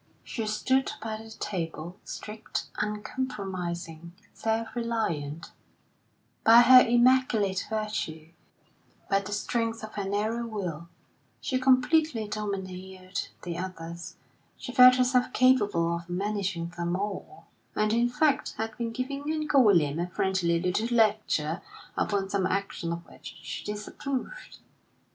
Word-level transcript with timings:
She 0.23 0.47
stood 0.47 0.93
by 0.99 1.17
the 1.17 1.29
table, 1.29 1.95
straight, 2.05 2.63
uncompromising, 2.79 4.13
self 4.33 4.75
reliant; 4.75 5.51
by 6.43 6.61
her 6.61 6.81
immaculate 6.81 7.67
virtue, 7.69 8.29
by 9.11 9.19
the 9.19 9.31
strength 9.31 9.83
of 9.83 9.93
her 9.93 10.09
narrow 10.09 10.47
will, 10.47 10.89
she 11.39 11.59
completely 11.59 12.27
domineered 12.27 13.27
the 13.43 13.59
others. 13.59 14.15
She 14.57 14.71
felt 14.73 14.95
herself 14.95 15.31
capable 15.33 15.93
of 15.97 16.09
managing 16.09 16.69
them 16.75 16.95
all, 16.95 17.45
and, 17.75 17.93
in 17.93 18.09
fact, 18.09 18.55
had 18.57 18.75
been 18.79 18.91
giving 18.91 19.31
Uncle 19.31 19.63
William 19.63 19.99
a 19.99 20.07
friendly 20.09 20.59
little 20.59 20.87
lecture 20.97 21.61
upon 21.95 22.27
some 22.27 22.47
action 22.47 22.91
of 22.91 23.07
which 23.07 23.37
she 23.43 23.63
disapproved. 23.65 24.57